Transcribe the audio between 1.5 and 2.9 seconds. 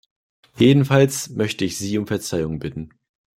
ich Sie um Verzeihung bitten.